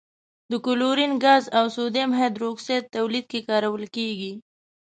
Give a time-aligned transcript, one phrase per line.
[0.51, 4.33] د کلورین غاز او سوډیم هایدرو اکسایډ تولید کې کارول کیږي.